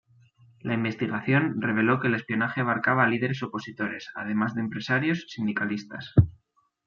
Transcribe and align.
La 0.61 0.73
investigación 0.73 1.61
reveló 1.61 1.99
que 1.99 2.07
el 2.07 2.15
espionaje 2.15 2.59
abarcaba 2.61 3.03
a 3.03 3.07
líderes 3.07 3.43
opositores, 3.43 4.09
además 4.15 4.55
de 4.55 4.61
empresarios, 4.61 5.27
sindicalistas. 5.29 6.15